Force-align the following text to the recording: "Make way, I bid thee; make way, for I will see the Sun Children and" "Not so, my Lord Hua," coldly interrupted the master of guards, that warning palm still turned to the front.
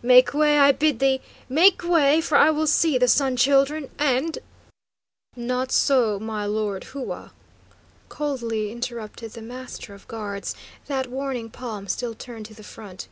"Make 0.00 0.32
way, 0.32 0.60
I 0.60 0.70
bid 0.70 1.00
thee; 1.00 1.20
make 1.48 1.82
way, 1.82 2.20
for 2.20 2.38
I 2.38 2.50
will 2.50 2.68
see 2.68 2.98
the 2.98 3.08
Sun 3.08 3.36
Children 3.36 3.90
and" 3.98 4.38
"Not 5.34 5.72
so, 5.72 6.20
my 6.20 6.46
Lord 6.46 6.84
Hua," 6.84 7.32
coldly 8.08 8.70
interrupted 8.70 9.32
the 9.32 9.42
master 9.42 9.94
of 9.94 10.06
guards, 10.06 10.54
that 10.86 11.08
warning 11.10 11.50
palm 11.50 11.88
still 11.88 12.14
turned 12.14 12.46
to 12.46 12.54
the 12.54 12.62
front. 12.62 13.08